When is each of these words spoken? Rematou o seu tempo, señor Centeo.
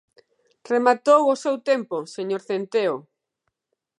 Rematou 0.71 1.21
o 1.33 1.39
seu 1.43 1.55
tempo, 1.69 1.95
señor 2.15 2.41
Centeo. 2.47 2.95